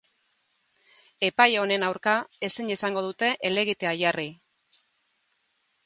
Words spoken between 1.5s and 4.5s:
honen aurka ezin izango dute helegitea jarri.